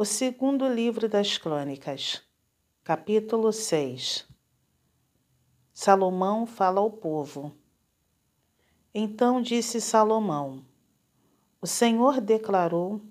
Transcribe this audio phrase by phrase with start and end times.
[0.00, 2.22] O segundo livro das Crônicas,
[2.82, 4.26] capítulo 6
[5.74, 7.54] Salomão fala ao povo.
[8.94, 10.64] Então disse Salomão:
[11.60, 13.02] O Senhor declarou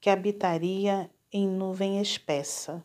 [0.00, 2.82] que habitaria em nuvem espessa.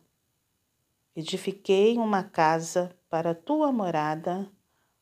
[1.15, 4.51] Edifiquei uma casa para tua morada,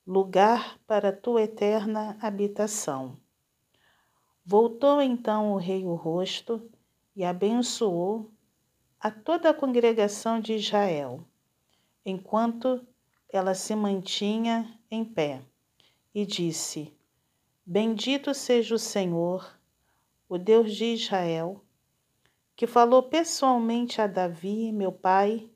[0.06, 3.18] lugar para tua eterna habitação.
[4.46, 6.70] Voltou então o rei o rosto
[7.16, 8.32] e abençoou
[9.04, 11.26] a toda a congregação de Israel,
[12.06, 12.88] enquanto
[13.28, 15.42] ela se mantinha em pé,
[16.16, 16.96] e disse:
[17.66, 19.60] Bendito seja o Senhor,
[20.30, 21.62] o Deus de Israel,
[22.56, 25.50] que falou pessoalmente a Davi, meu pai,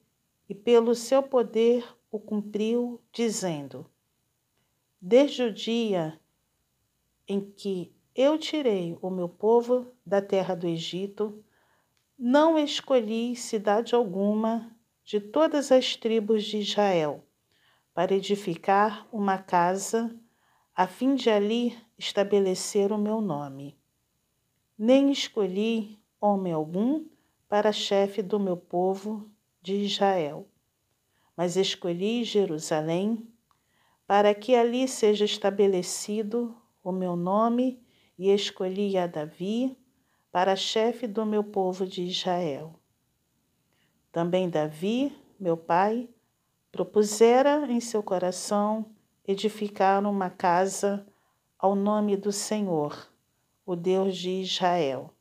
[0.50, 3.90] e pelo seu poder o cumpriu, dizendo:
[5.00, 6.20] Desde o dia
[7.26, 11.42] em que eu tirei o meu povo da terra do Egito,
[12.18, 17.24] não escolhi cidade alguma de todas as tribos de Israel
[17.94, 20.16] para edificar uma casa,
[20.76, 23.78] a fim de ali estabelecer o meu nome.
[24.78, 27.06] Nem escolhi homem algum
[27.48, 29.30] para chefe do meu povo
[29.62, 30.48] de Israel,
[31.36, 33.28] mas escolhi Jerusalém
[34.08, 37.80] para que ali seja estabelecido o meu nome
[38.18, 39.78] e escolhi a Davi
[40.32, 42.80] para chefe do meu povo de Israel.
[44.12, 46.10] Também Davi, meu pai,
[46.72, 48.86] propusera em seu coração
[49.28, 51.06] edificar uma casa
[51.58, 53.12] ao nome do Senhor,
[53.66, 55.14] o Deus de Israel.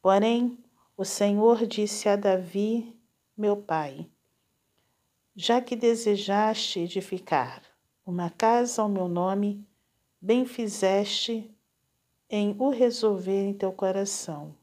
[0.00, 0.58] Porém,
[0.96, 2.96] o Senhor disse a Davi,
[3.36, 4.08] meu pai:
[5.34, 7.62] Já que desejaste edificar
[8.04, 9.66] uma casa ao meu nome,
[10.20, 11.50] bem fizeste
[12.28, 14.54] em o resolver em teu coração.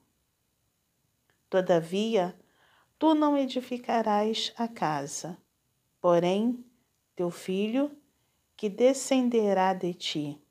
[1.50, 2.36] Todavia,
[2.98, 5.38] tu não edificarás a casa,
[6.02, 6.64] porém,
[7.16, 7.92] teu filho,
[8.56, 10.42] que descenderá de ti,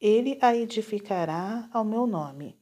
[0.00, 2.56] ele a edificará ao meu nome.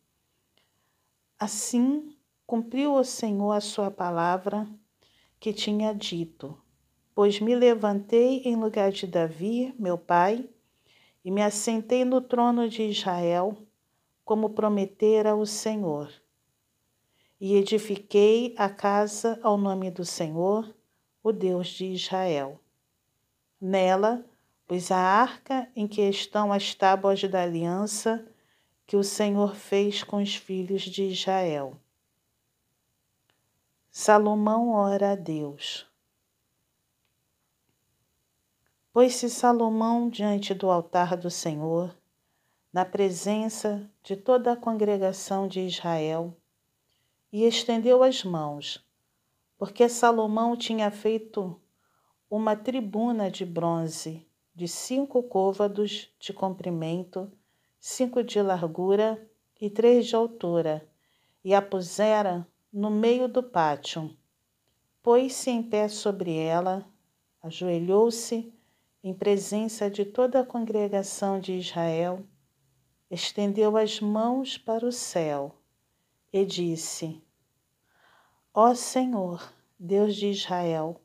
[1.39, 2.17] Assim
[2.47, 4.67] cumpriu o Senhor a sua palavra
[5.39, 6.59] que tinha dito,
[7.15, 10.49] pois me levantei em lugar de Davi, meu pai,
[11.27, 13.59] e me assentei no trono de Israel,
[14.25, 16.09] como prometera o Senhor.
[17.41, 20.73] E edifiquei a casa ao nome do Senhor,
[21.25, 22.61] o Deus de Israel.
[23.61, 24.25] Nela
[24.69, 28.25] pus a arca em que estão as tábuas da aliança
[28.87, 31.77] que o Senhor fez com os filhos de Israel.
[33.91, 35.86] Salomão ora a Deus.
[38.97, 41.95] Pôs-se Salomão diante do altar do Senhor,
[42.73, 46.35] na presença de toda a congregação de Israel,
[47.31, 48.83] e estendeu as mãos,
[49.59, 51.61] porque Salomão tinha feito
[52.31, 57.31] uma tribuna de bronze de cinco côvados de comprimento,
[57.79, 59.23] cinco de largura
[59.61, 60.89] e três de altura,
[61.45, 64.17] e a pusera no meio do pátio.
[65.03, 66.83] Pôs-se em pé sobre ela,
[67.43, 68.56] ajoelhou-se
[69.07, 72.27] em presença de toda a congregação de Israel,
[73.09, 75.55] estendeu as mãos para o céu
[76.33, 77.23] e disse:
[78.53, 81.01] Ó Senhor, Deus de Israel,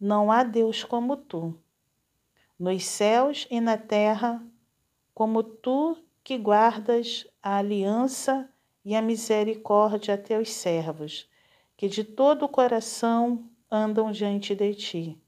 [0.00, 1.54] não há Deus como tu,
[2.58, 4.42] nos céus e na terra,
[5.12, 8.48] como tu que guardas a aliança
[8.82, 11.28] e a misericórdia a teus servos,
[11.76, 15.22] que de todo o coração andam diante de ti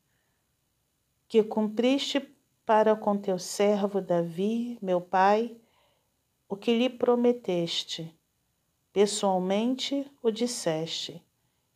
[1.32, 2.20] que cumpriste
[2.66, 5.56] para com teu servo Davi, meu pai,
[6.47, 8.15] o que lhe prometeste.
[8.93, 11.25] Pessoalmente o disseste,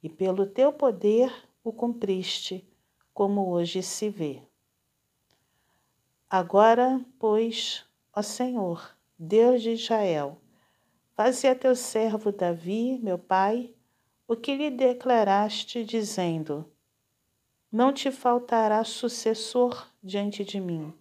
[0.02, 1.32] e pelo teu poder
[1.64, 2.70] o cumpriste,
[3.14, 4.42] como hoje se vê.
[6.28, 10.36] Agora, pois, ó Senhor, Deus de Israel,
[11.14, 13.74] faze a teu servo Davi, meu pai,
[14.28, 16.70] o que lhe declaraste, dizendo:
[17.70, 20.94] não te faltará sucessor diante de mim,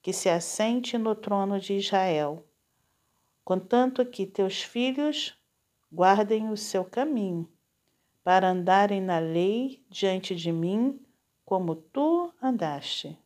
[0.00, 2.44] que se assente no trono de Israel,
[3.44, 5.38] contanto que teus filhos
[5.92, 7.46] guardem o seu caminho,
[8.24, 10.98] para andarem na lei diante de mim,
[11.44, 13.18] como tu andaste.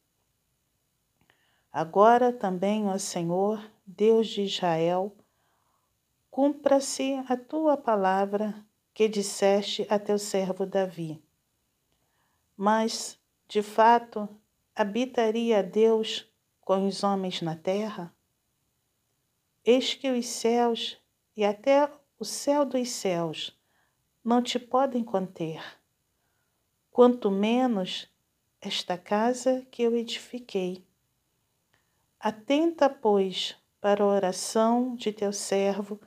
[1.73, 5.15] Agora também, ó Senhor, Deus de Israel,
[6.31, 11.23] cumpra-se a tua palavra que disseste a teu servo Davi
[12.57, 14.29] mas, de fato,
[14.75, 16.27] habitaria Deus
[16.61, 18.15] com os homens na terra?
[19.65, 20.97] Eis que os céus
[21.37, 23.57] e até o céu dos céus
[24.25, 25.63] não te podem conter,
[26.91, 28.09] quanto menos
[28.61, 30.85] esta casa que eu edifiquei.
[32.19, 36.01] Atenta, pois, para a oração de teu servo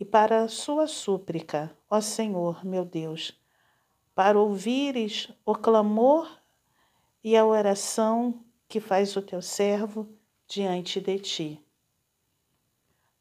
[0.00, 3.37] e para a sua súplica, ó Senhor, meu Deus,
[4.18, 6.28] para ouvires o clamor
[7.22, 10.08] e a oração que faz o teu servo
[10.44, 11.64] diante de ti.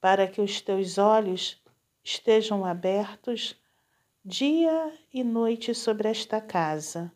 [0.02, 1.62] Para que os teus olhos
[2.04, 3.56] estejam abertos
[4.26, 7.12] dia e noite sobre esta casa,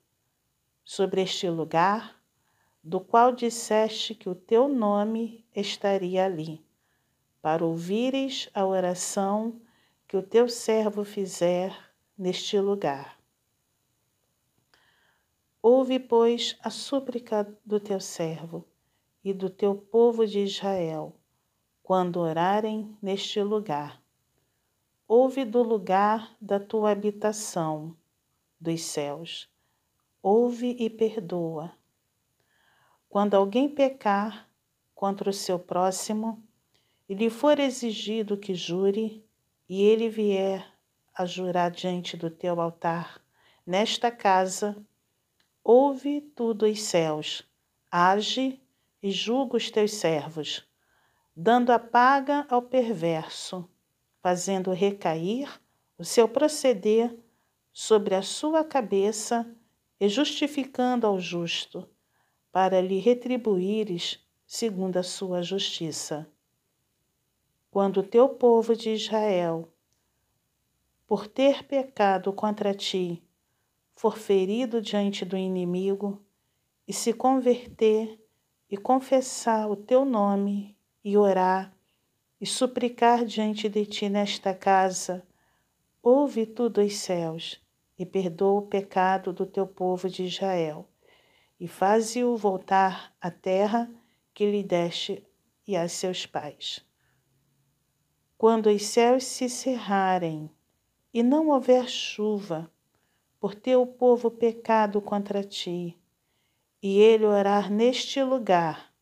[0.86, 2.22] sobre este lugar,
[2.84, 6.64] do qual disseste que o teu nome estaria ali
[7.42, 9.60] para ouvires a oração
[10.08, 11.76] que o teu servo fizer
[12.16, 13.21] neste lugar.
[15.64, 18.66] Ouve, pois, a súplica do teu servo
[19.24, 21.16] e do teu povo de Israel,
[21.84, 24.02] quando orarem neste lugar.
[25.08, 27.96] Ouve do lugar da tua habitação,
[28.60, 29.48] dos céus.
[30.24, 31.72] Ouve e perdoa.
[33.08, 34.50] Quando alguém pecar
[34.96, 36.44] contra o seu próximo,
[37.08, 39.24] e lhe for exigido que jure,
[39.70, 40.66] e ele vier
[41.14, 43.22] a jurar diante do teu altar,
[43.66, 44.84] nesta casa,
[45.64, 47.44] ouve tu dos céus,
[47.90, 48.62] age
[49.02, 50.68] e julga os teus servos,
[51.36, 53.70] dando a paga ao perverso,
[54.22, 55.62] fazendo recair
[55.98, 57.16] o seu proceder
[57.72, 59.50] sobre a sua cabeça
[60.00, 61.88] e justificando ao justo,
[62.52, 66.28] para lhe retribuires segundo a sua justiça.
[67.70, 69.72] Quando o teu povo de Israel,
[71.08, 73.24] por ter pecado contra ti,
[74.02, 76.20] for ferido diante do inimigo,
[76.88, 78.20] e se converter
[78.68, 81.72] e confessar o teu nome e orar
[82.40, 85.24] e suplicar diante de ti nesta casa,
[86.02, 87.62] ouve tu dos céus
[87.96, 90.90] e perdoa o pecado do teu povo de Israel,
[91.60, 93.88] e faze-o voltar à terra
[94.34, 95.24] que lhe deste
[95.68, 96.84] e a seus pais.
[98.36, 100.50] Quando os céus se cerrarem
[101.14, 102.68] e não houver chuva,
[103.42, 105.98] por teu povo pecado contra ti,
[106.82, 108.94] e ele orar neste lugar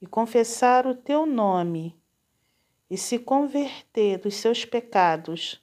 [0.00, 2.00] e confessar o teu nome
[2.88, 5.60] e se converter dos seus pecados,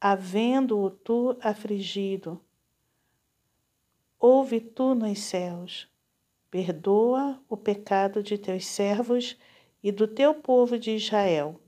[0.00, 2.40] havendo-o tu afligido,
[4.18, 5.88] ouve tu nos céus,
[6.50, 9.38] perdoa o pecado de teus servos
[9.80, 11.60] e do teu povo de Israel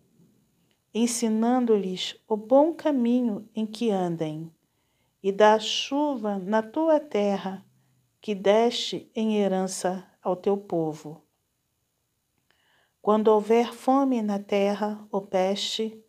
[0.93, 4.51] ensinando-lhes o bom caminho em que andem,
[5.23, 7.65] e dá chuva na tua terra,
[8.21, 11.23] que deste em herança ao teu povo.
[13.03, 16.05] Quando houver fome na terra ou peste,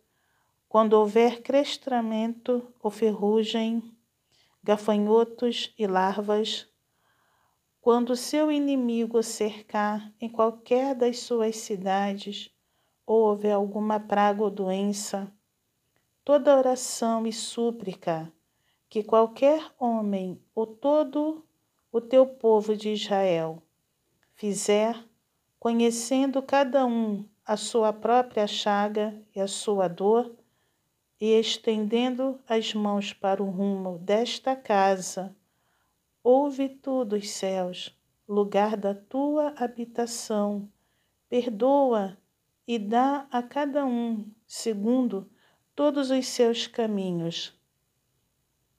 [0.68, 3.82] quando houver crestramento ou ferrugem,
[4.62, 6.68] gafanhotos e larvas,
[7.80, 12.54] quando seu inimigo cercar em qualquer das suas cidades,
[13.06, 15.32] ou houver alguma praga ou doença,
[16.24, 18.32] toda oração e súplica
[18.90, 21.46] que qualquer homem ou todo
[21.92, 23.62] o teu povo de Israel
[24.34, 24.96] fizer,
[25.60, 30.34] conhecendo cada um a sua própria chaga e a sua dor,
[31.20, 35.36] e estendendo as mãos para o rumo desta casa,
[36.24, 40.68] ouve tu dos céus, lugar da tua habitação,
[41.28, 42.18] perdoa
[42.66, 45.30] e dá a cada um segundo
[45.76, 47.59] todos os seus caminhos,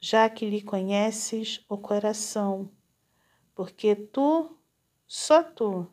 [0.03, 2.71] já que lhe conheces o coração,
[3.53, 4.57] porque tu,
[5.05, 5.87] só tu,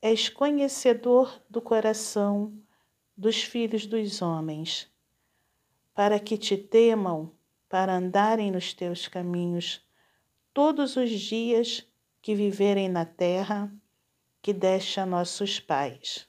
[0.00, 2.56] és conhecedor do coração
[3.16, 4.88] dos filhos dos homens,
[5.92, 7.32] para que te temam,
[7.68, 9.84] para andarem nos teus caminhos
[10.54, 11.84] todos os dias
[12.20, 13.72] que viverem na terra
[14.40, 16.28] que deste a nossos pais.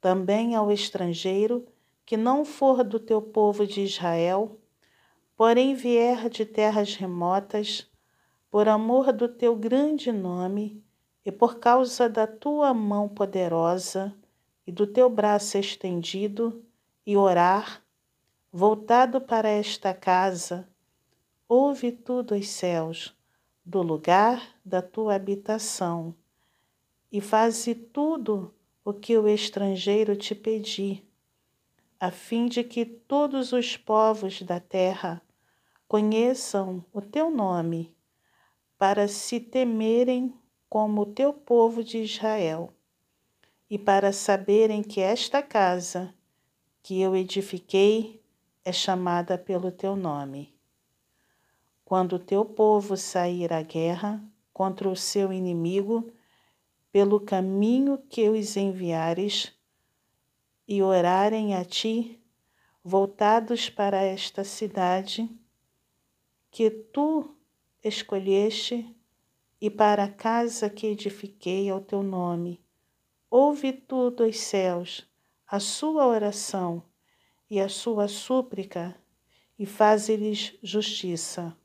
[0.00, 1.66] Também ao estrangeiro
[2.04, 4.60] que não for do teu povo de Israel,
[5.38, 7.88] porém vier de terras remotas,
[8.50, 10.82] por amor do teu grande nome
[11.24, 14.12] e por causa da tua mão poderosa
[14.66, 16.64] e do teu braço estendido,
[17.06, 17.84] e orar,
[18.52, 20.68] voltado para esta casa,
[21.48, 23.16] ouve tu dos céus,
[23.64, 26.14] do lugar da tua habitação,
[27.12, 28.52] e faze tudo
[28.84, 31.08] o que o estrangeiro te pedir,
[32.00, 35.22] a fim de que todos os povos da terra
[35.88, 37.96] conheçam o teu nome,
[38.76, 40.34] para se temerem
[40.68, 42.70] como o teu povo de Israel,
[43.70, 46.14] e para saberem que esta casa
[46.82, 48.22] que eu edifiquei
[48.62, 50.54] é chamada pelo teu nome.
[51.86, 56.12] Quando o teu povo sair à guerra contra o seu inimigo,
[56.92, 59.54] pelo caminho que os enviares,
[60.66, 62.22] e orarem a ti,
[62.84, 65.26] voltados para esta cidade
[66.58, 67.36] que tu
[67.84, 68.92] escolheste
[69.60, 72.60] e para a casa que edifiquei ao teu nome.
[73.30, 75.08] Ouve tu dos céus
[75.46, 76.82] a sua oração
[77.48, 79.00] e a sua súplica
[79.56, 81.56] e faze-lhes justiça.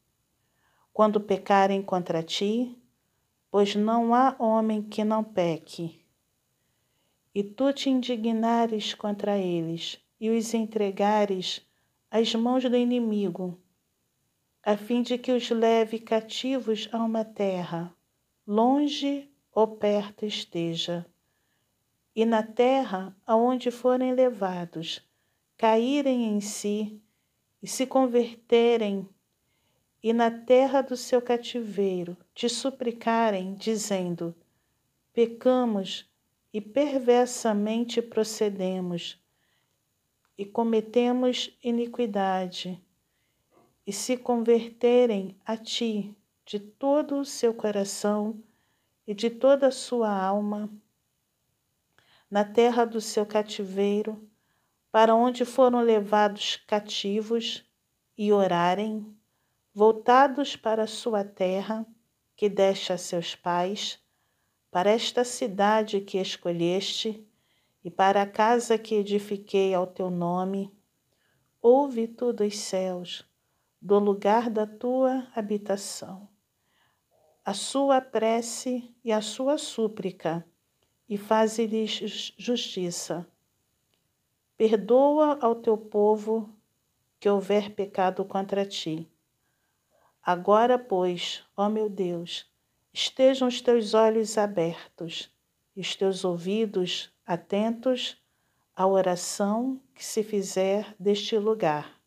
[0.93, 2.79] Quando pecarem contra ti,
[3.49, 6.05] pois não há homem que não peque,
[7.33, 11.65] e tu te indignares contra eles e os entregares
[12.11, 13.59] às mãos do inimigo,
[14.65, 17.93] a fim de que os leve cativos a uma terra,
[18.47, 21.05] longe ou perto esteja.
[22.15, 25.05] E na terra aonde forem levados,
[25.57, 27.01] caírem em si
[27.61, 29.09] e se converterem,
[30.01, 34.33] e na terra do seu cativeiro te suplicarem, dizendo:
[35.11, 36.09] Pecamos
[36.53, 39.21] e perversamente procedemos,
[40.37, 42.81] e cometemos iniquidade
[43.85, 48.41] e se converterem a ti de todo o seu coração
[49.05, 50.69] e de toda a sua alma,
[52.29, 54.27] na terra do seu cativeiro,
[54.91, 57.65] para onde foram levados cativos,
[58.15, 59.11] e orarem,
[59.73, 61.85] voltados para a sua terra,
[62.35, 63.99] que deste a seus pais,
[64.69, 67.27] para esta cidade que escolheste,
[67.83, 70.71] e para a casa que edifiquei ao teu nome,
[71.61, 73.27] ouve tu dos céus
[73.83, 76.29] do lugar da tua habitação,
[77.43, 80.47] a sua prece e a sua súplica,
[81.09, 83.27] e faze-lhes justiça.
[84.55, 86.49] Perdoa ao teu povo
[87.19, 89.05] que houver pecado contra ti.
[90.23, 92.49] Agora, pois, ó meu Deus,
[92.93, 95.29] estejam os teus olhos abertos
[95.75, 98.17] e os teus ouvidos atentos
[98.73, 102.01] à oração que se fizer deste lugar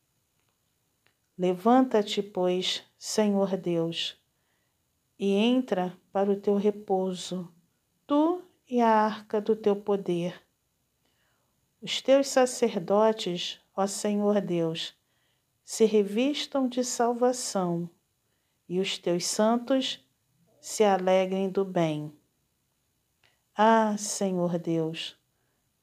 [1.38, 4.18] Levanta-te, pois, Senhor Deus,
[5.18, 7.52] e entra para o teu repouso,
[8.06, 10.42] tu e a arca do teu poder.
[11.82, 14.94] Os teus sacerdotes, ó Senhor Deus,
[15.62, 17.90] se revistam de salvação,
[18.66, 20.02] e os teus santos
[20.58, 22.12] se alegrem do bem.
[23.54, 25.18] Ah, Senhor Deus,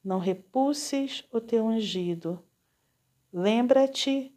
[0.02, 2.44] não repulses o teu ungido.
[3.32, 4.33] Lembra-te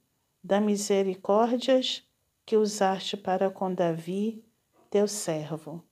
[0.48, 2.08] da misericórdias
[2.46, 4.46] que usaste para com Davi,
[4.90, 5.84] teu servo.